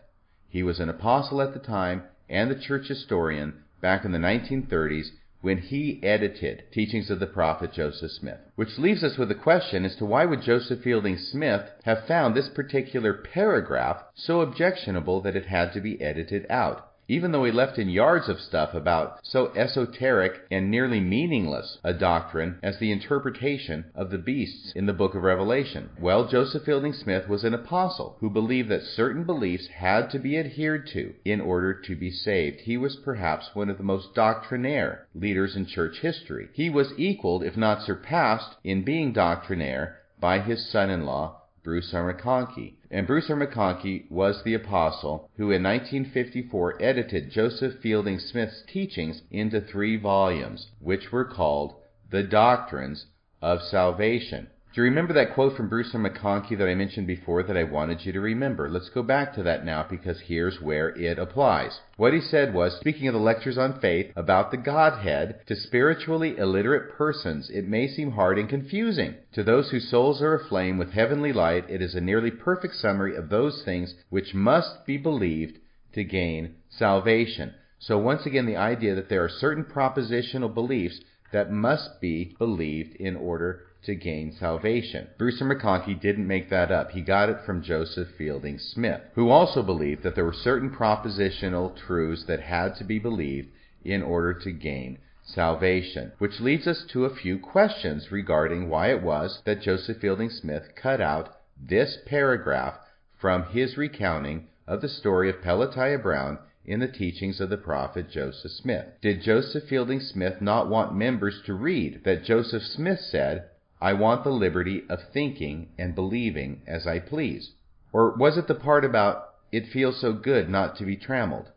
[0.49, 5.09] He was an apostle at the time and the church historian back in the 1930s
[5.41, 8.41] when he edited Teachings of the Prophet Joseph Smith.
[8.57, 12.35] Which leaves us with a question as to why would Joseph Fielding Smith have found
[12.35, 16.88] this particular paragraph so objectionable that it had to be edited out?
[17.09, 21.95] Even though he left in yards of stuff about so esoteric and nearly meaningless a
[21.95, 25.89] doctrine as the interpretation of the beasts in the book of Revelation.
[25.99, 30.39] Well, Joseph Fielding Smith was an apostle who believed that certain beliefs had to be
[30.39, 32.61] adhered to in order to be saved.
[32.61, 36.49] He was perhaps one of the most doctrinaire leaders in church history.
[36.53, 41.93] He was equaled, if not surpassed, in being doctrinaire by his son in law, Bruce
[41.93, 42.15] R.
[42.15, 42.77] McConkie.
[42.91, 43.37] And Bruce R.
[43.37, 50.71] McConkie was the apostle who in 1954 edited Joseph Fielding Smith's teachings into three volumes,
[50.81, 51.75] which were called
[52.11, 53.05] The Doctrines
[53.43, 54.49] of Salvation.
[54.75, 55.95] Do you remember that quote from Bruce.
[55.95, 58.69] McConkie that I mentioned before that I wanted you to remember?
[58.69, 61.81] Let's go back to that now because here's where it applies.
[61.97, 66.37] What he said was, speaking of the lectures on faith about the Godhead, to spiritually
[66.37, 69.15] illiterate persons it may seem hard and confusing.
[69.33, 73.17] To those whose souls are aflame with heavenly light, it is a nearly perfect summary
[73.17, 75.59] of those things which must be believed
[75.95, 77.55] to gain salvation.
[77.79, 81.01] So once again, the idea that there are certain propositional beliefs
[81.33, 85.09] that must be believed in order to gain salvation.
[85.19, 86.91] Bruce McConkie didn't make that up.
[86.91, 91.77] He got it from Joseph Fielding Smith, who also believed that there were certain propositional
[91.77, 93.49] truths that had to be believed
[93.85, 96.13] in order to gain salvation.
[96.19, 100.75] Which leads us to a few questions regarding why it was that Joseph Fielding Smith
[100.75, 102.75] cut out this paragraph
[103.19, 108.11] from his recounting of the story of Pelatiah Brown in the teachings of the prophet
[108.11, 108.87] Joseph Smith.
[109.01, 113.45] Did Joseph Fielding Smith not want members to read that Joseph Smith said,
[113.81, 117.53] I want the liberty of thinking and believing as I please?
[117.93, 121.53] Or was it the part about, it feels so good not to be trammeled?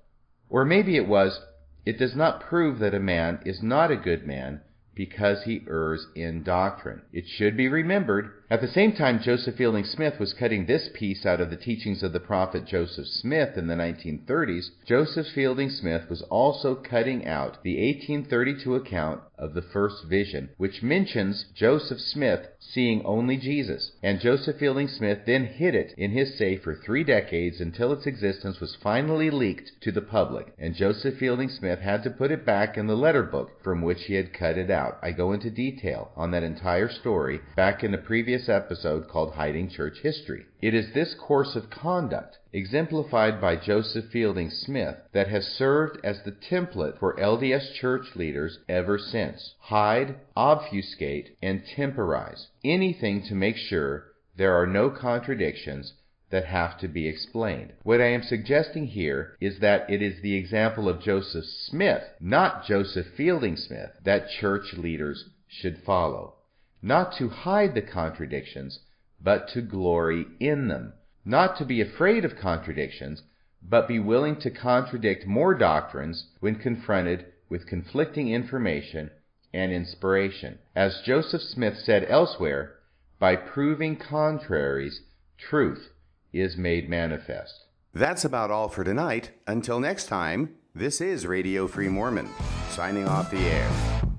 [0.50, 1.42] Or maybe it was,
[1.86, 4.62] it does not prove that a man is not a good man
[4.94, 7.02] because he errs in doctrine.
[7.12, 8.32] It should be remembered.
[8.52, 12.04] At the same time, Joseph Fielding Smith was cutting this piece out of the teachings
[12.04, 14.72] of the prophet Joseph Smith in the 1930s.
[14.86, 20.84] Joseph Fielding Smith was also cutting out the 1832 account of the first vision, which
[20.84, 23.94] mentions Joseph Smith seeing only Jesus.
[24.04, 28.06] And Joseph Fielding Smith then hid it in his safe for three decades until its
[28.06, 30.54] existence was finally leaked to the public.
[30.60, 34.04] And Joseph Fielding Smith had to put it back in the letter book from which
[34.04, 35.00] he had cut it out.
[35.02, 39.70] I go into detail on that entire story back in the previous episode called Hiding
[39.70, 40.46] Church History.
[40.62, 46.22] It is this course of conduct, exemplified by Joseph Fielding Smith, that has served as
[46.24, 49.56] the template for LDS church leaders ever since.
[49.60, 52.48] Hide, obfuscate, and temporize.
[52.64, 55.94] Anything to make sure there are no contradictions
[56.30, 57.74] that have to be explained.
[57.84, 62.66] What I am suggesting here is that it is the example of Joseph Smith, not
[62.66, 66.36] Joseph Fielding Smith, that church leaders should follow.
[66.82, 68.80] Not to hide the contradictions,
[69.22, 70.94] but to glory in them.
[71.24, 73.22] Not to be afraid of contradictions,
[73.62, 79.12] but be willing to contradict more doctrines when confronted with conflicting information
[79.54, 80.58] and inspiration.
[80.76, 82.76] As Joseph Smith said elsewhere,
[83.20, 85.02] by proving contraries,
[85.38, 85.90] truth
[86.34, 87.54] is made manifest.
[87.94, 89.32] That's about all for tonight.
[89.46, 92.30] Until next time, this is Radio Free Mormon,
[92.70, 94.11] signing off the air.